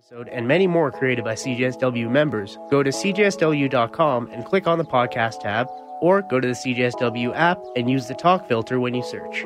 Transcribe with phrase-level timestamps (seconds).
[0.00, 4.84] episode and many more created by CJSW members, go to cjsw.com and click on the
[4.84, 5.68] podcast tab,
[6.00, 9.44] or go to the CJSW app and use the talk filter when you search.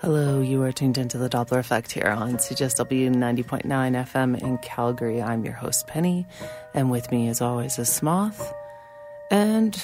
[0.00, 5.20] Hello, you are tuned into the Doppler Effect here on CJSW 90.9 FM in Calgary.
[5.20, 6.26] I'm your host, Penny,
[6.74, 8.52] and with me, as always, is Smoth.
[9.30, 9.74] And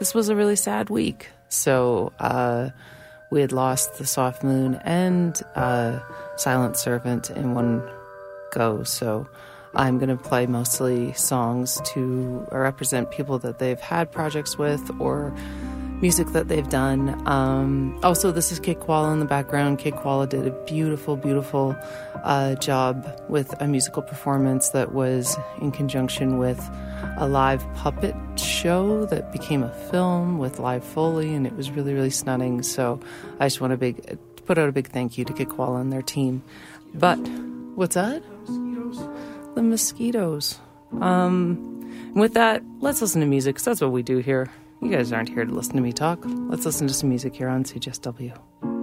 [0.00, 1.28] this was a really sad week.
[1.48, 2.70] So, uh,
[3.30, 6.00] we had lost the Soft Moon and uh,
[6.36, 7.88] Silent Servant in one
[8.52, 8.82] go.
[8.82, 9.28] So,
[9.74, 15.32] I'm going to play mostly songs to represent people that they've had projects with or
[16.00, 17.20] music that they've done.
[17.26, 19.78] Um, also, this is Kid Koala in the background.
[19.78, 21.76] Kid Koala did a beautiful, beautiful
[22.24, 26.58] uh, job with a musical performance that was in conjunction with
[27.18, 31.92] a live puppet show that became a film with live Foley, and it was really,
[31.92, 32.62] really stunning.
[32.62, 33.00] So
[33.38, 35.92] I just want to big put out a big thank you to Kid Koala and
[35.92, 36.42] their team.
[36.94, 37.18] But
[37.74, 38.22] what's that?
[39.54, 40.58] The mosquitoes.
[41.00, 44.50] Um, with that, let's listen to music because that's what we do here.
[44.82, 46.20] You guys aren't here to listen to me talk.
[46.24, 48.79] Let's listen to some music here on CJSW.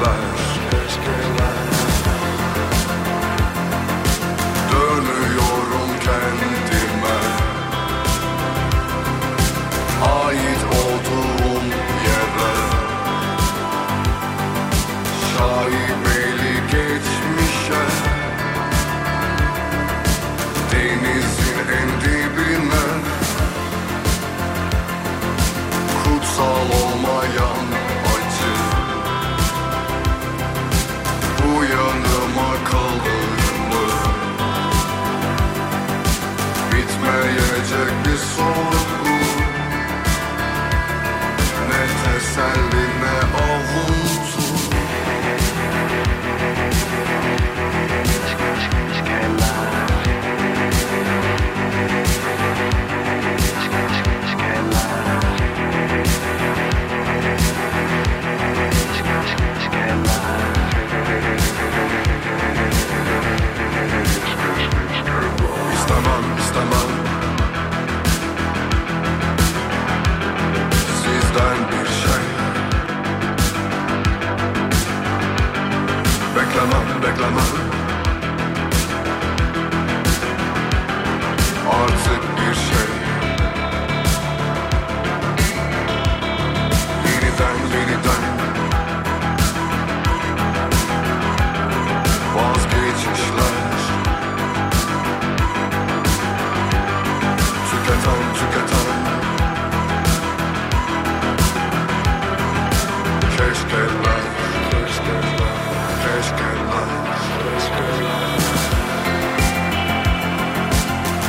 [0.00, 0.37] life.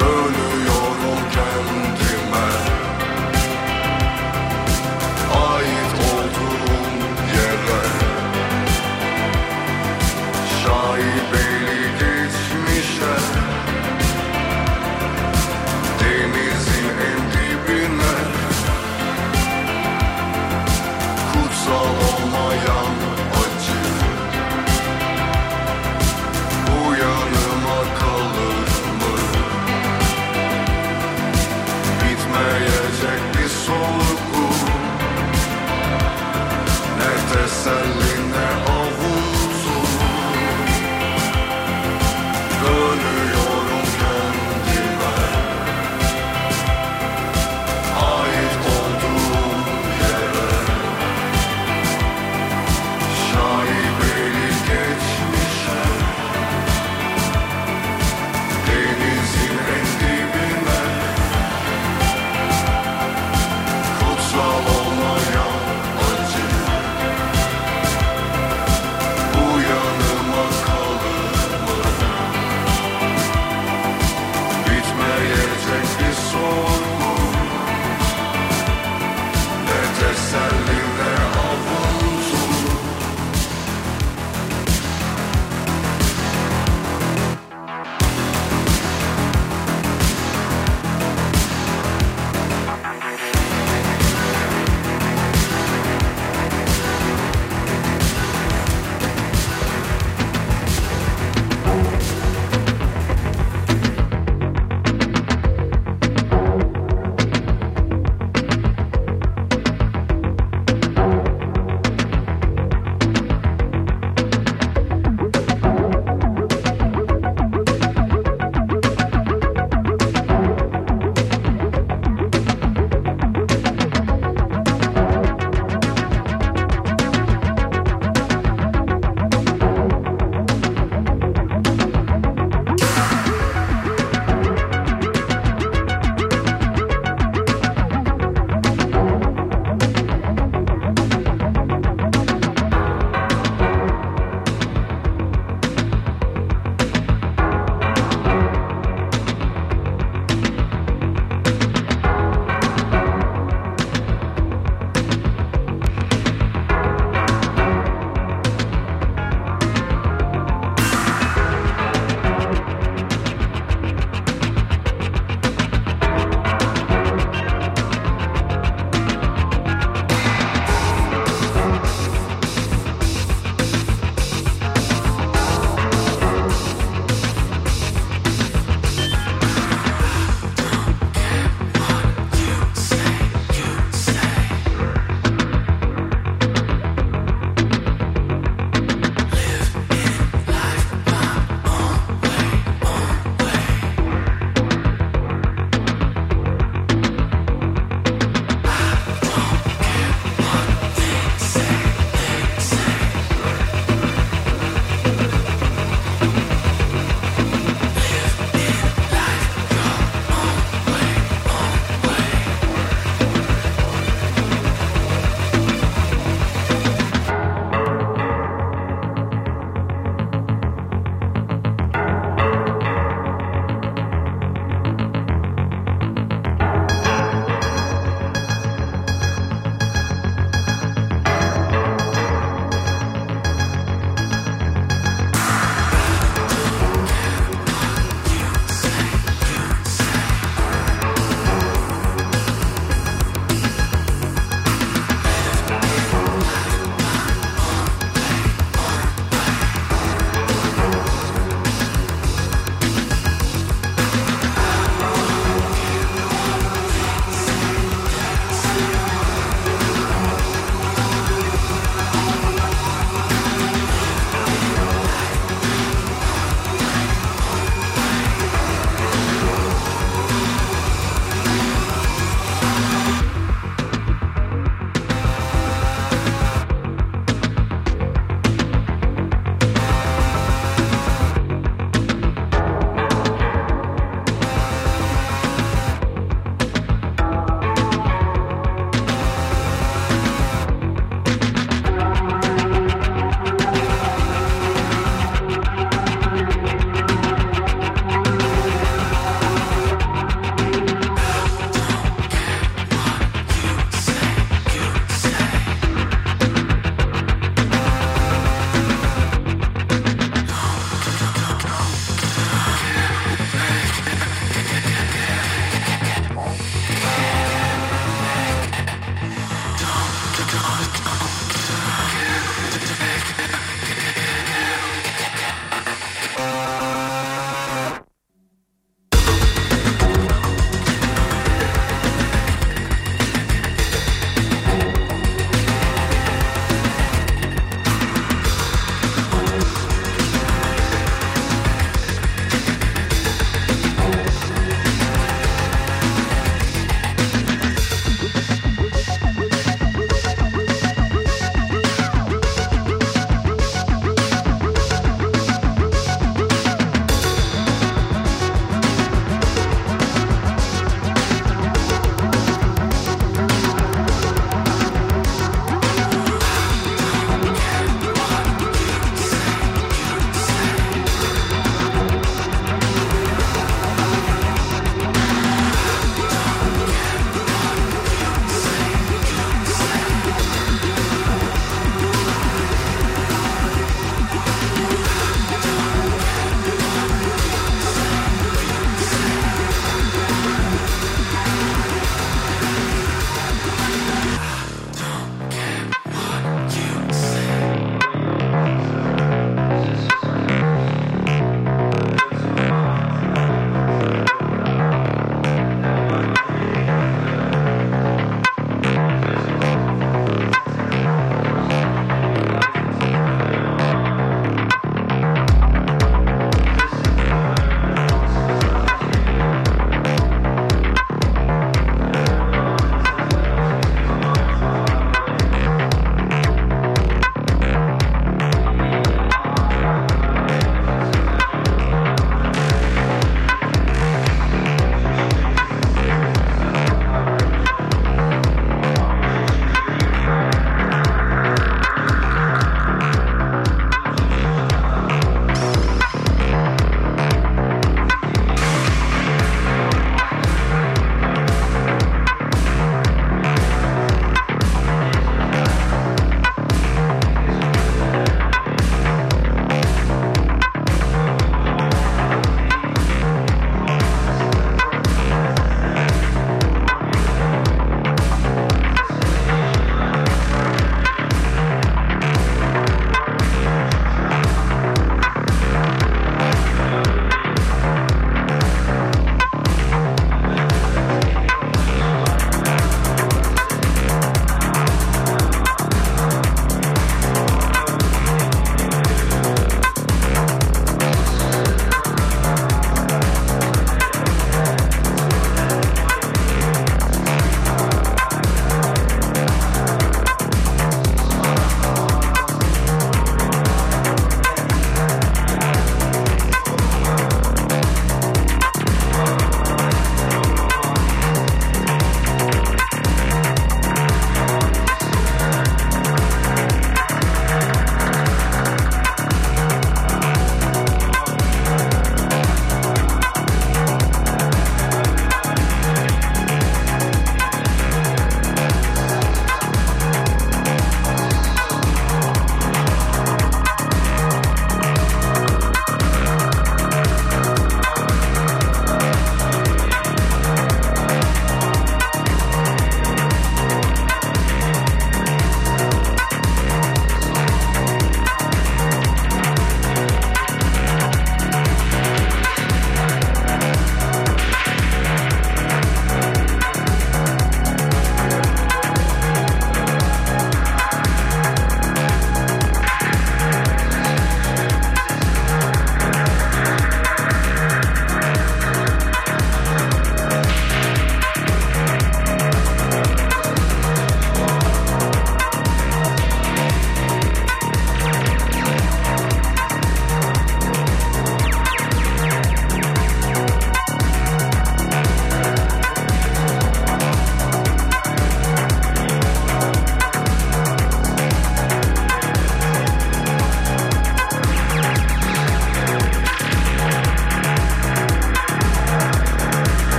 [0.00, 0.69] Hallelujah.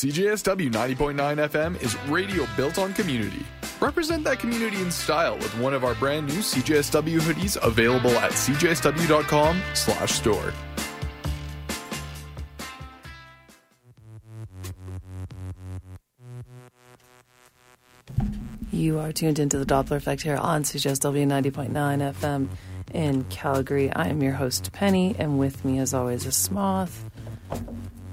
[0.00, 1.14] CJSW 90.9
[1.50, 3.44] FM is radio built on community.
[3.82, 8.32] Represent that community in style with one of our brand new CJSW hoodies available at
[8.32, 10.52] cjsw.com/store.
[18.72, 22.48] You are tuned into the Doppler Effect here on CJSW 90.9 FM
[22.94, 23.92] in Calgary.
[23.92, 27.04] I am your host, Penny, and with me, as always, is Smoth.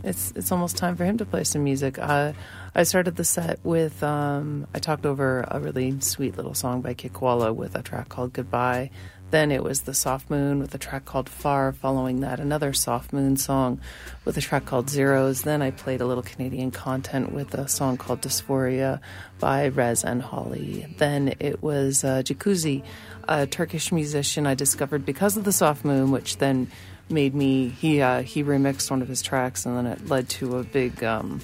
[0.07, 1.99] It's it's almost time for him to play some music.
[1.99, 2.31] Uh,
[2.73, 6.93] I started the set with um, I talked over a really sweet little song by
[6.93, 8.89] Kid Koala with a track called Goodbye.
[9.29, 11.73] Then it was the Soft Moon with a track called Far.
[11.73, 13.81] Following that, another Soft Moon song
[14.23, 15.41] with a track called Zeros.
[15.41, 19.01] Then I played a little Canadian content with a song called Dysphoria
[19.39, 20.95] by Rezz and Holly.
[20.97, 22.85] Then it was uh, Jakuzi,
[23.27, 26.71] a Turkish musician I discovered because of the Soft Moon, which then
[27.09, 30.57] made me he uh, he remixed one of his tracks, and then it led to
[30.57, 31.03] a big.
[31.03, 31.41] Um,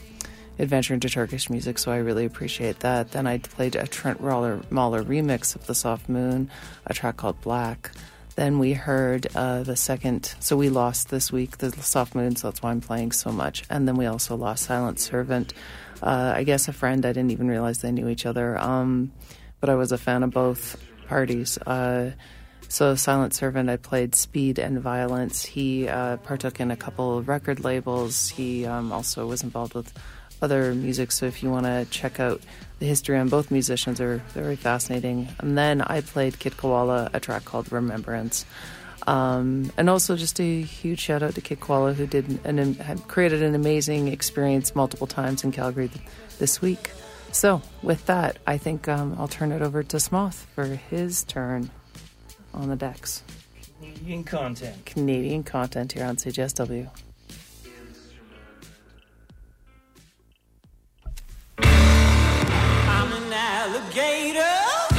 [0.59, 3.11] adventure into Turkish music, so I really appreciate that.
[3.11, 6.49] Then I played a Trentemøller, Mahler remix of The Soft Moon,
[6.85, 7.91] a track called Black.
[8.35, 12.47] Then we heard uh, the second, so we lost this week the Soft Moon, so
[12.47, 13.63] that's why I'm playing so much.
[13.69, 15.53] And then we also lost Silent Servant.
[16.01, 19.11] Uh, I guess a friend, I didn't even realize they knew each other, um,
[19.59, 21.57] but I was a fan of both parties.
[21.59, 22.11] Uh,
[22.73, 25.45] so, Silent Servant, I played Speed and Violence.
[25.45, 28.29] He uh, partook in a couple record labels.
[28.29, 29.93] He um, also was involved with
[30.41, 31.11] other music.
[31.11, 32.41] So if you want to check out
[32.79, 35.27] the history on both musicians, are very fascinating.
[35.37, 38.43] And then I played Kid Koala, a track called Remembrance.
[39.05, 43.07] Um, and also just a huge shout out to Kid Koala who did an, had
[43.07, 46.03] created an amazing experience multiple times in Calgary th-
[46.39, 46.89] this week.
[47.33, 51.69] So with that, I think um, I'll turn it over to Smoth for his turn
[52.53, 53.23] on the decks.
[53.79, 54.85] Canadian content.
[54.85, 56.89] Canadian content here on CJSW.
[63.63, 64.92] alligator.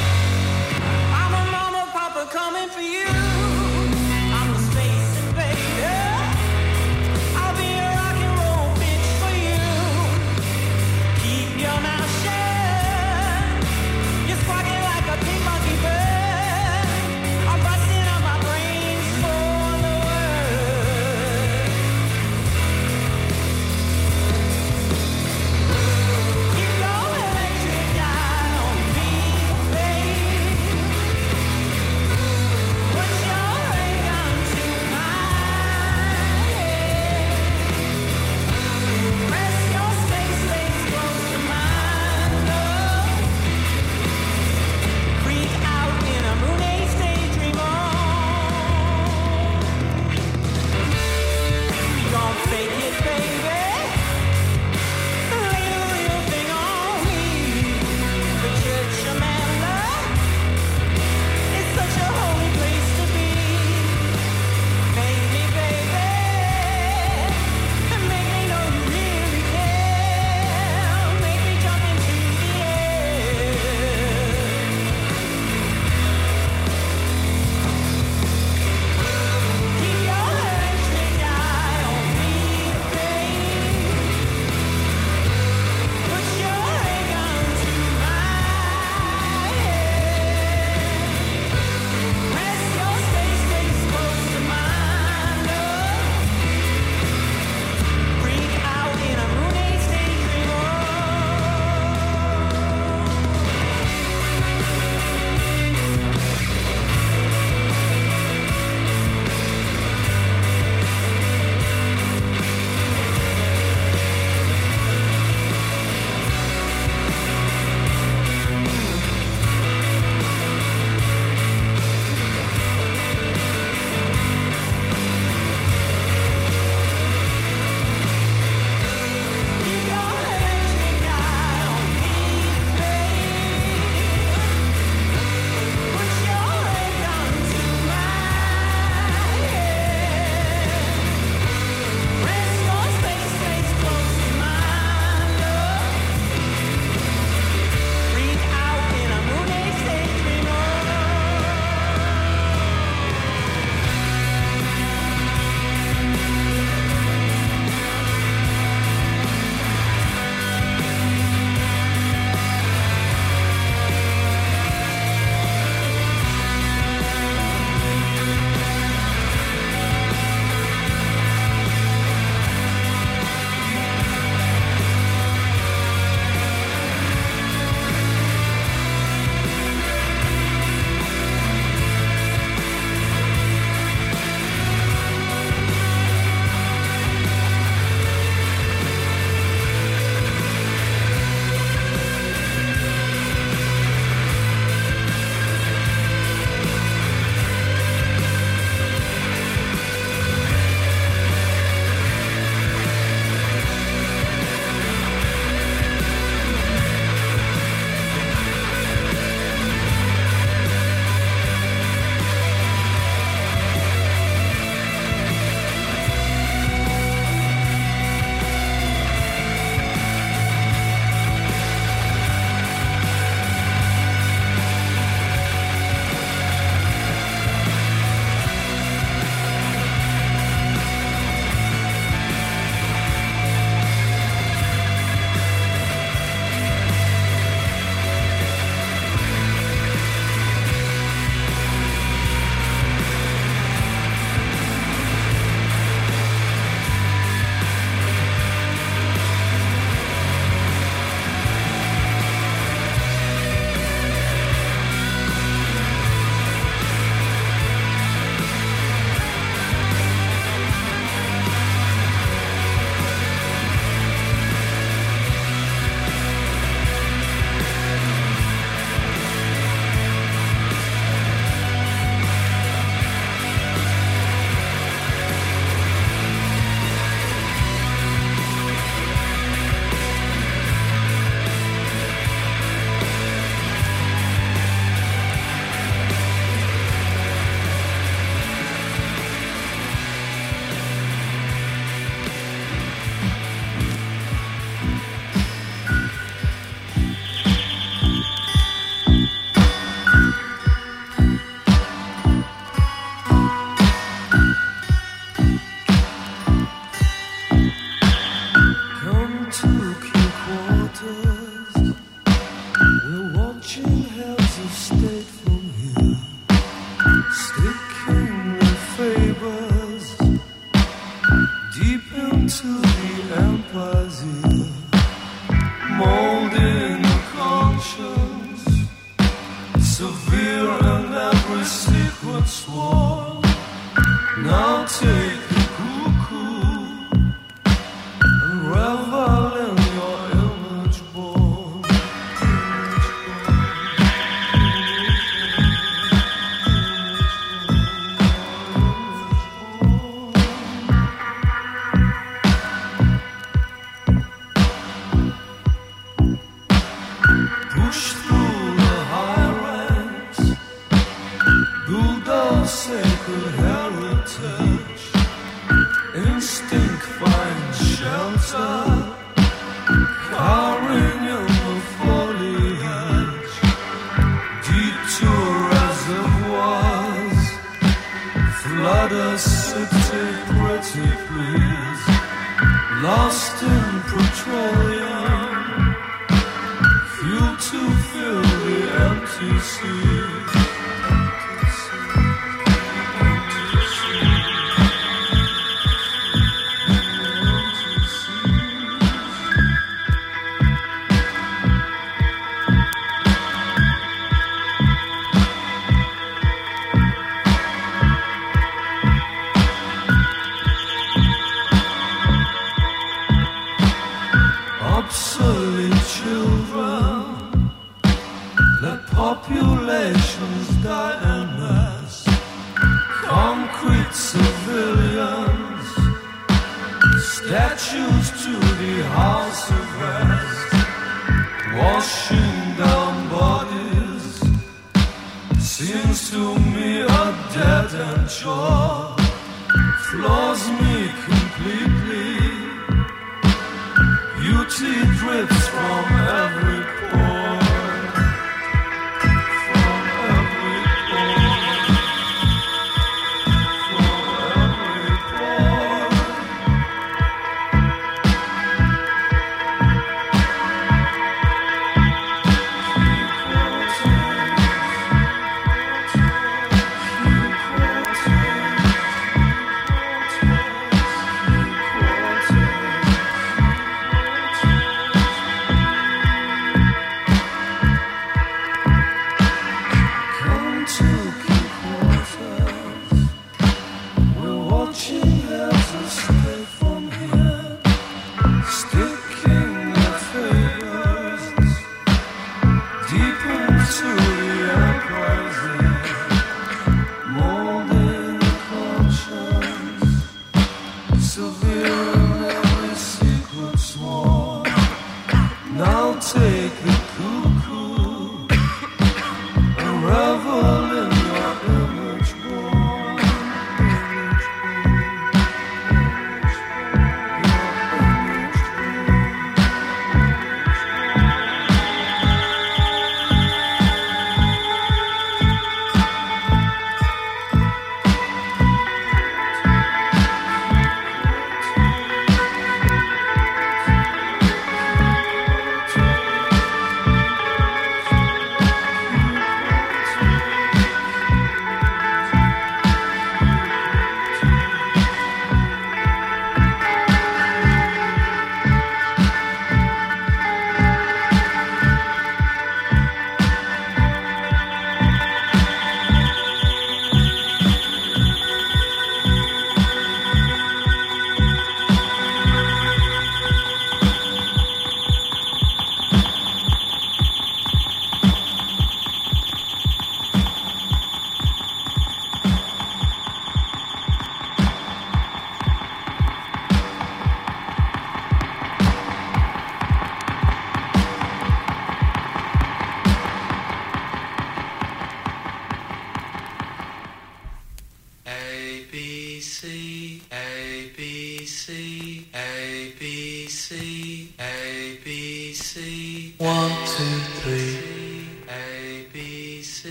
[357.75, 358.24] Push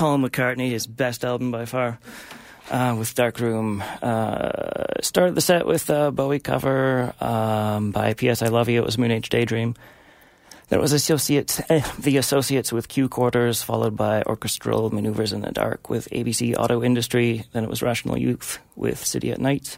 [0.00, 1.98] Paul McCartney, his best album by far,
[2.70, 3.84] uh, with Dark Room.
[4.00, 8.40] Uh, started the set with a Bowie cover um, by P.S.
[8.40, 8.80] I Love You.
[8.80, 9.74] It was Moonage Daydream.
[10.68, 15.42] Then it was Associates, eh, The Associates with Q Quarters, followed by Orchestral Maneuvers in
[15.42, 17.44] the Dark with ABC Auto Industry.
[17.52, 19.76] Then it was Rational Youth with City at Night.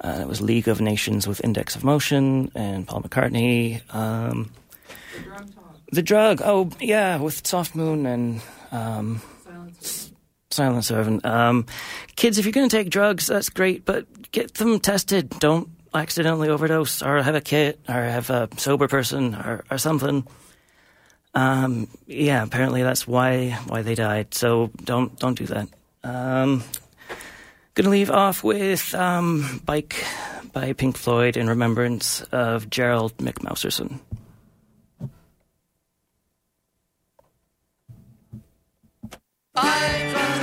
[0.00, 3.82] Uh, it was League of Nations with Index of Motion and Paul McCartney.
[3.92, 4.52] Um,
[5.90, 8.40] the drug, oh yeah, with Soft Moon and
[8.72, 9.22] um,
[10.50, 11.24] Silent Servant.
[11.24, 11.66] Um,
[12.16, 15.30] kids, if you're going to take drugs, that's great, but get them tested.
[15.38, 20.26] Don't accidentally overdose or have a kid or have a sober person or, or something.
[21.34, 24.34] Um, yeah, apparently that's why why they died.
[24.34, 25.68] So don't don't do that.
[26.02, 26.64] Um,
[27.74, 30.04] gonna leave off with um, "Bike"
[30.52, 34.00] by Pink Floyd in remembrance of Gerald McMouserson.
[39.60, 40.37] I've got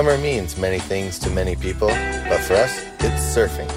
[0.00, 3.70] Summer means many things to many people, but for us, it's surfing.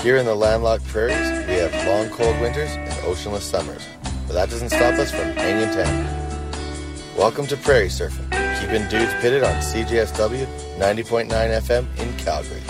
[0.00, 3.86] Here in the landlocked prairies, we have long cold winters and oceanless summers,
[4.26, 6.04] but that doesn't stop us from hanging town.
[7.16, 8.28] Welcome to prairie surfing.
[8.60, 10.48] Keeping dudes pitted on CJSW
[10.80, 12.61] 90.9 FM in Calgary.